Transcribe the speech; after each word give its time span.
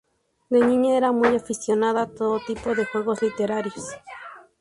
De 0.49 0.61
niña 0.65 0.95
era 0.97 1.11
muy 1.11 1.35
aficionada 1.35 2.01
a 2.01 2.07
todo 2.11 2.39
tipo 2.47 2.73
de 2.73 2.85
juegos 2.85 3.21
literarios. 3.21 3.85